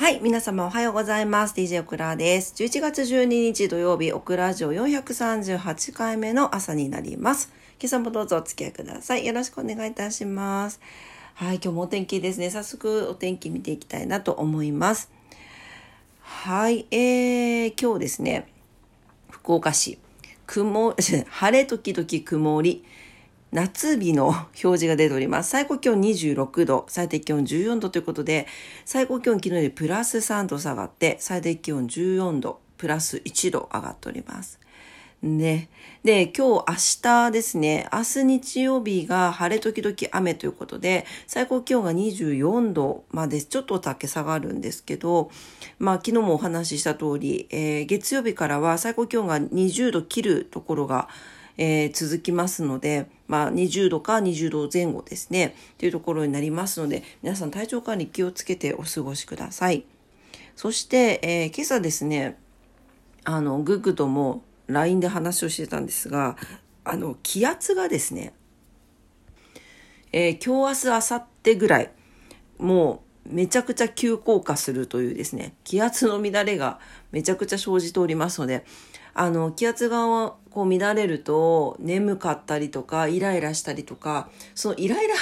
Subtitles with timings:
[0.00, 1.52] はい、皆様おはようございます。
[1.54, 2.54] DJ オクラです。
[2.56, 7.52] 11月12日土曜日、オクラジオ438回目の朝になります。
[7.78, 9.26] 今朝もどうぞお付き合いください。
[9.26, 10.80] よろしくお願いいたします。
[11.34, 12.48] はい、今日もお天気ですね。
[12.48, 15.10] 早速お天気見ていきたいなと思います。
[16.22, 18.48] はい、えー、今日ですね、
[19.28, 19.98] 福岡市、
[20.46, 20.94] 雲、
[21.28, 22.84] 晴れ時々曇り、
[23.52, 25.50] 夏日の表示が出ております。
[25.50, 28.46] 最高気温26度、最低気温14度ということで、
[28.84, 34.60] 最高気温昨日よりプラス3度下がって、最低気温14度、プラス1度上がっております。
[35.22, 35.68] ね。
[36.02, 45.30] で、今日、明日ですね、明日日曜日が晴れ時々雨ということで、最高気温が24度までちょっとだけ下がるんですけど、
[45.78, 51.08] まあ昨日もお話しした通り、えー、月曜日からは最高気温が20度切るところが、
[51.58, 59.84] えー、続きますので、まあ、20度か20度前後ですね、というところになりますので、皆さん体調管理気をつけてお過ごしください。
[60.56, 62.36] そして、えー、今朝ですね、
[63.22, 66.36] あの、グッグとも LINE で話をしてたんですが、
[66.82, 68.32] あの、気圧がですね、
[70.10, 71.92] えー、今日明日明後日ぐらい、
[72.58, 76.80] もうめちゃくちゃ急降下するというですね、気圧の乱れが
[77.12, 78.64] めちゃくちゃ生じておりますので、
[79.14, 85.14] あの、気圧がこう乱れると眠かったりとか、イライラしたりとか、そのイライラ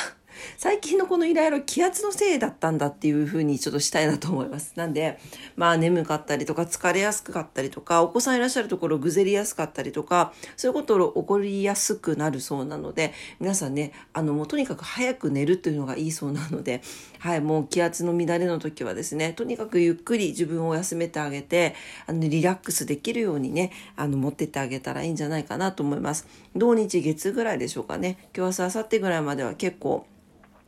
[0.57, 4.73] 最近のこのイライラ気圧のせいだったんだっていうふうにちょっとしたいなと思います。
[4.77, 5.19] なんで、
[5.57, 16.83] まあ眠かったりとか疲れやすかったりとか、お子さんいらっしゃるところぐぜりやすかったりとか、そういうことが起こりやすくなるそうなので、皆さんね、あのもうとにかく早く寝るっていうのがいいそうなので、
[17.19, 21.75] はい、もう気圧の乱れの時はですね、とにかくゆっくり自分を休めてあげて、
[22.07, 26.27] あのリラックスできるようにね、あの持ってってあげたらいいんじゃないかなと思います。
[26.55, 28.29] 土日月ぐらいでしょうかね。
[28.37, 30.07] 今日明日、明後日ぐらいまでは結構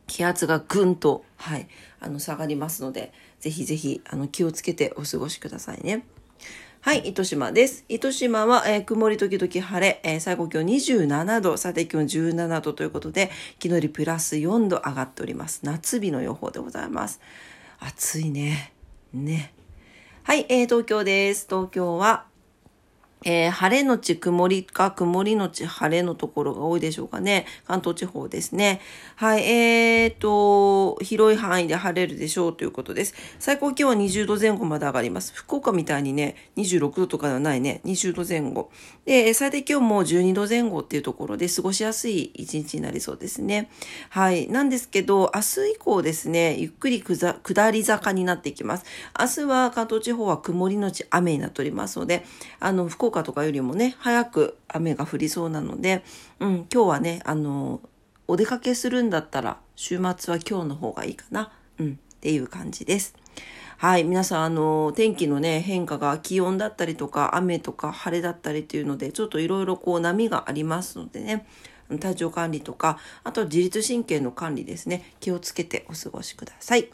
[0.07, 1.67] 気圧がぐんと、はい、
[1.99, 6.05] あの、下がりますので、ぜひぜひ、あの、気をつけてお過ごしくださいね。
[6.83, 7.85] はい、糸島です。
[7.89, 13.29] 糸島は、えー、曇り時々晴れ、えー、最高気温27度、最低気温17度ということで、
[13.61, 15.59] 昨日よりプラス4度上がっております。
[15.63, 17.21] 夏日の予報でございます。
[17.79, 18.73] 暑いね。
[19.13, 19.53] ね。
[20.23, 21.45] はい、えー、東京です。
[21.47, 22.25] 東京は、
[23.23, 27.45] えー、晴れのち曇りか曇りのち晴れのところが多いでしょうかね。
[27.67, 28.81] 関東地方ですね。
[29.15, 33.13] はい、えーと、広い範囲で晴れるでしょうということです。
[33.37, 35.33] 最高気温は20度前後まで上がります。
[35.35, 38.71] 福岡みたいにね、26度とかではないね、20度前後。
[39.05, 43.69] で、最低気温も12度前後っていうところで過ごしやすい一日になりそうですね。
[44.09, 44.47] はい。
[44.47, 48.85] なんですけど、明日以降ですね、ゆっくり下り坂になっていきます。
[49.19, 52.25] 明日は関東地方は曇りのち雨になっておりますので、
[52.59, 56.03] あの、福岡岡とかよりもね、早く雨が降りそうなので、
[56.39, 57.81] うん、今日はね、あの、
[58.27, 61.51] お出かけするんだったら、週末は今日の方がいいかな。
[61.79, 63.15] うん、っていう感じです。
[63.77, 64.03] はい。
[64.03, 71.47] 皆さん、あの、天気のね、変化が気温だったりとか、雨とか晴れだったりっていうので、ちょっといろいろこう波がありますのでね、
[71.99, 76.89] 体調管理とか、あと自律神経の管理ですね、気をつけてお過ごしください。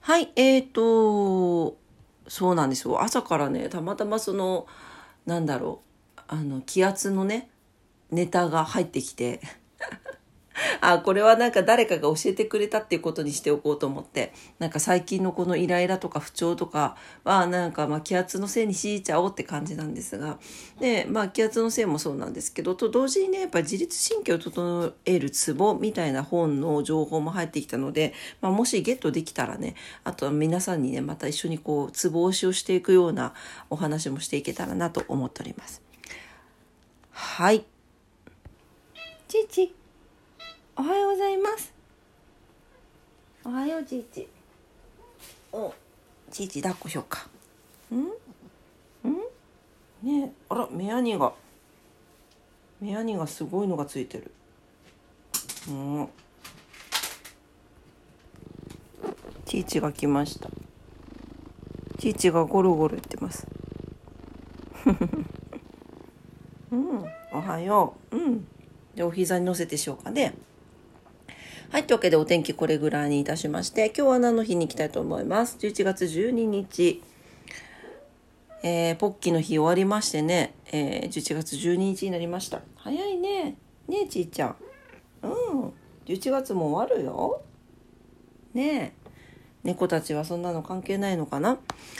[0.00, 0.32] はい。
[0.36, 1.78] え、ー、と、
[2.28, 3.02] そうなんですよ。
[3.02, 4.66] 朝からねたまたまその
[5.26, 5.82] なんだろ
[6.16, 7.50] うあの気圧のね
[8.10, 9.40] ネタが入ってきて。
[10.80, 20.38] あ、これはなんか誰かが教えてくれたっていうことにしておこうと思って、なんか最近のこのイライラとか不調とかはなんかまあ気圧のせいにしちゃおうって感じなんですが、
[20.80, 33.34] で、まあ気圧のせいもそうなんですけど、と同時にね、やっぱ自律神経を整えるツボみたいな本の情報も入ってきたので、まあもしゲットできたらね、あとは皆さんにね、また一緒にこう、ツボ押しをしていくような
[33.70, 35.82] お話もしていけたらなと思っております。
[37.10, 37.64] はい。
[39.28, 39.83] チチ。
[40.76, 41.72] おはようございます。
[43.44, 44.28] おはようちいち。
[45.52, 45.72] お
[46.32, 47.28] ちいち抱っこしようか。
[47.92, 47.96] ん？
[47.96, 48.08] ん？
[50.02, 51.32] ねあら目やにが。
[52.80, 54.32] 目やにがすごいのがついてる。
[55.68, 56.08] うん。
[59.44, 60.50] ちいちが来ました。
[62.00, 63.46] ちいちがゴロゴロ言ってます。
[66.72, 67.04] うん。
[67.32, 68.16] おはよう。
[68.16, 68.48] うん。
[68.96, 70.34] でお膝に乗せてしようかね。
[71.70, 77.02] はい、というわけでお天気これぐらいにいたしまして、今日は何の日に行きたいと思います？11月12日、
[78.62, 82.60] えー、ポッキーの日終わりましてね、えー、11月12日になりました。
[82.76, 83.56] 早いね。
[83.88, 84.56] ねえ、ちいちゃん。
[85.22, 85.72] うん。
[86.06, 87.42] 11月も終わるよ。
[88.52, 89.03] ねえ。
[89.64, 91.58] 猫たちはそんなの関係ないのかな？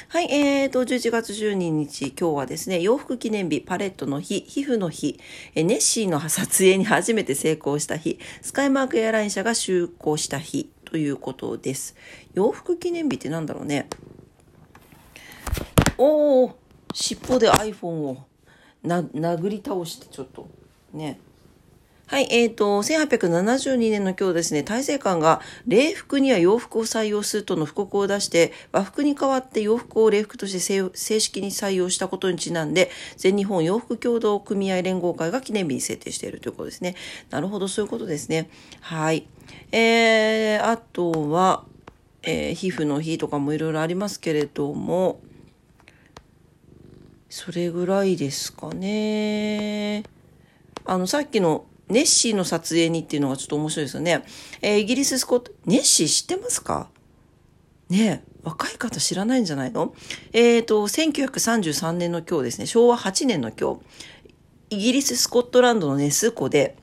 [0.09, 5.19] はい、えーと、11月12日、今日はですね、洋服記念日、パレットの日、皮膚の日、
[5.55, 11.97] えネッシーの撮影に初めて成功した日、スカイマークエアライン社が就航した日、ということです。
[12.35, 13.89] 洋服記念日ってなんだろうね？
[15.97, 16.59] おお
[16.93, 18.25] 尻尾で iPhone を
[18.83, 20.49] な殴り倒してちょっと
[20.93, 21.19] ね。
[22.15, 30.61] はい、えっ、ー、と、1872年の今日ですね、大政官が礼服には洋服を採用するとの布告を出して、和服に代わって洋服を礼服として
[30.95, 36.95] 正式に採用したことにちなんで、全日本洋服協同組合連合会が記念日に制定しているということですね。
[37.31, 38.49] なるほど、そういうことですね。
[38.81, 39.27] はい。
[39.73, 41.65] えー、あとは、
[42.23, 45.21] えー、皮膚の日とかもいろいろありますけれども、
[47.29, 50.05] それぐらいですかね。
[50.85, 54.25] あの、さっきのネッシーの撮影にっていうのがちょっと面白いですよね。
[54.63, 56.89] えー、イギリススコット、ネッシー知ってますか？
[57.91, 59.95] ねえ、若い方知らないんじゃないの？
[60.33, 63.81] えっ、ー、と、1933年の今日ですね、昭和8年の今日、
[64.71, 66.77] イギリス・スコットランドのネス湖で、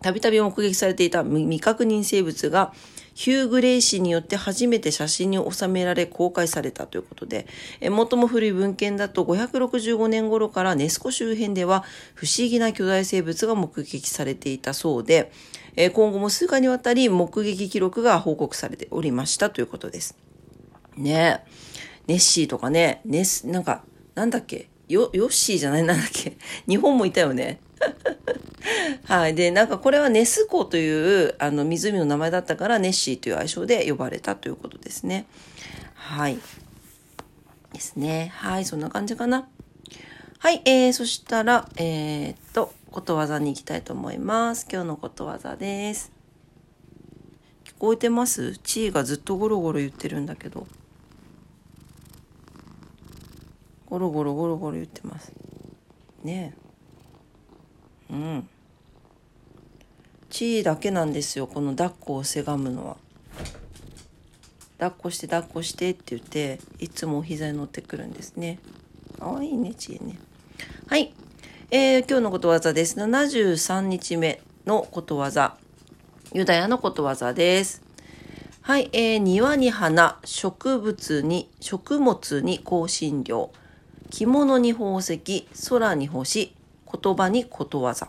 [0.00, 2.72] たびたび目撃されていた未確認生物が、
[3.18, 7.48] ヒュー・グレイ氏によって初めて写真に収められ公開されたということで、
[7.80, 11.82] 最も古い文献だと565年頃からネス湖周辺では
[12.14, 15.32] 不思議な巨大生物が目撃されていたそうで、
[15.94, 20.16] 今後も数回にわたり目撃記録が報告されておりましたということです。
[20.96, 21.44] ね
[22.06, 23.82] ネッシーとかね、ネス、なんか、
[24.14, 24.68] なんだっけ？
[24.86, 25.82] ヨヨッシーじゃない？
[25.82, 26.38] なんだっけ？
[26.68, 27.58] 日本もいたよね。
[29.04, 29.34] はい。
[29.34, 35.26] で、なんかこれはネス湖というあの湖の名前だったからネッシーという愛称で呼ばれたということですね。
[35.94, 36.38] はい。
[37.72, 38.32] ですね。
[38.34, 38.64] はい。
[38.64, 39.48] そんな感じかな。
[40.38, 40.62] はい。
[40.64, 44.66] えー、そしたら、えー、っと、ことわざに行きたいと思います。
[44.70, 46.10] 今日のことわざです。
[47.64, 48.56] 聞こえてます？
[48.58, 50.66] チーがずっとゴロゴロ言ってるんだけど。
[53.86, 55.32] ゴロゴロゴロゴロ言ってます。
[56.22, 56.54] ね
[58.10, 58.12] え。
[58.12, 58.48] うん。
[60.30, 62.96] 地位だけなんですよ、この抱っこをせがむのは。
[64.78, 68.58] 抱っこして抱っこしてって言って、いつもお膝に乗ってくるんですね。
[69.18, 70.18] かわいいね、ちえね。
[70.86, 71.12] はい。
[71.70, 72.98] えー、今日のことわざです。
[72.98, 75.56] 73日目のことわざ。
[76.32, 77.82] ユダヤのことわざです。
[78.62, 78.90] はい。
[78.92, 83.50] えー、庭に花、植物に、食物に香辛料、
[84.10, 86.54] 着物に宝石、空に星、
[87.02, 88.08] 言葉にことわざ。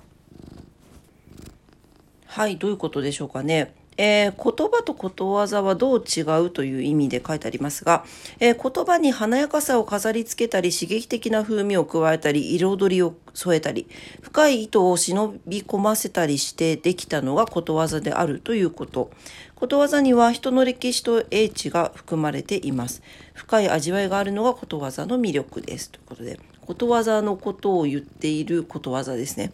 [2.39, 3.73] はい、どういうことでしょうかね。
[3.97, 8.05] えー、言葉とことわざはどう違うという意味で書いてありますが、
[8.39, 13.89] えー、言葉に華やかさを飾り付けたり、刺激的な風味を加えたり、彩りを添えたり、
[14.21, 19.11] 深い意図を忍び込ませたりしてできたのがことわざであるということ。
[19.55, 23.03] ことわざには人の歴史と英知が含まれています。
[23.33, 25.89] 深い味わいがあるのがことわざの魅力です。
[25.89, 29.51] ということで、ことわざのことを言っていることわざですね。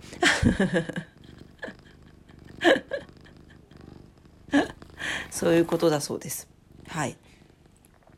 [5.45, 6.47] そういうことだそうです。
[6.87, 7.15] はい。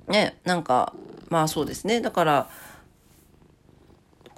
[0.08, 0.94] ね、なんか、
[1.28, 2.00] まあそうですね。
[2.00, 2.50] だから、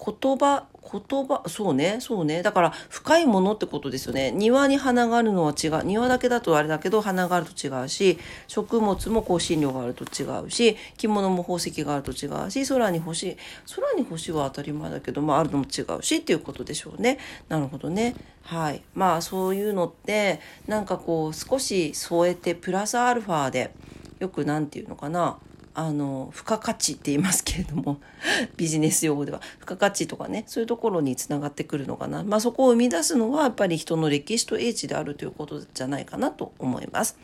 [0.03, 2.41] 言葉、言葉、そうね、そうね。
[2.41, 4.31] だから、深いものってことですよね。
[4.31, 5.83] 庭に花があるのは違う。
[5.83, 13.37] 庭だけだとあれだけど、花があると違うし、食物も香辛料があると違うし、着物も宝石があると違うし、空に星、
[13.75, 17.19] 空に星は当たり前だけど、まあ、あるのも違うしっていうことでしょうね。
[17.49, 18.15] なるほどね。
[18.43, 18.81] はい。
[18.95, 23.73] まあ、そういうのって、なんかこう、少し添えて、プラスアルファで、
[24.19, 25.37] よくなんていうのかな。
[25.79, 28.01] あの、付加価値って言いますけれども、
[28.57, 32.21] ビジネス用語では、付加価値とかね、そういうところにつながってくるのかな。
[32.21, 37.17] まあそこを生み出すのは、やっぱり人の歴史と英知であるということじゃないかなと思います。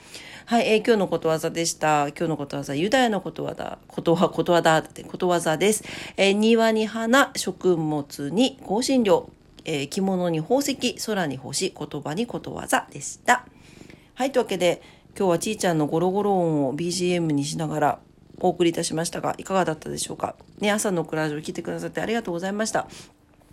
[0.46, 2.08] はい、えー、今日のことわざでした。
[2.08, 5.84] 今日のことわざ、ユダヤのことわざ、ことわ、ことわざってことわざです。
[6.16, 9.30] えー、庭に花、食物に香辛料、
[9.66, 13.46] えー、着物に宝石、空に星、言葉にことわざでした。
[14.14, 14.82] はい、というわけで、
[15.18, 18.00] 今日はちーちゃんのゴロゴロ音を BGM にしながら
[18.40, 20.36] お送りいたしましたが、いかがだったでしょうか？
[20.60, 22.88] ね、朝のクラジオ聞いてくださってありがとうございました。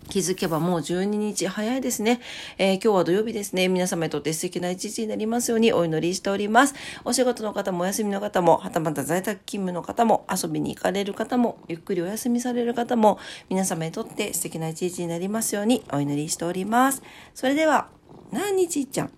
[0.09, 2.19] 気づけばもう12日早いですね。
[2.57, 3.69] えー、今日は土曜日ですね。
[3.69, 6.75] 皆様にとって素敵な一日になりますようにお祈りしております。
[7.05, 13.17] お仕事の方もお休みの方も、はたまた在宅勤務の方も、遊びに行かれる方も、ゆっくりお休みされる方も、
[13.49, 17.01] 皆様にとって素敵な一日になりますようにお祈りしております。
[17.33, 17.87] それでは、
[18.33, 19.11] 何日いちゃん？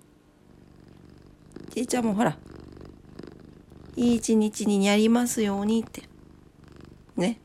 [1.74, 2.38] ちいちゃんもほら、
[3.96, 6.04] いい一日になりますようにって。
[7.16, 7.40] ね。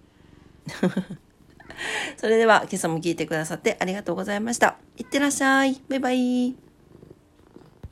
[2.16, 4.76] それでは今朝も聞いてくださってありがとうございました。
[4.96, 5.80] いってらっしゃい。
[5.88, 6.69] バイバイ。